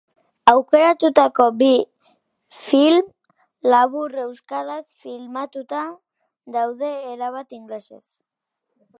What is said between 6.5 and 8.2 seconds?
daude eta bat ingelesez.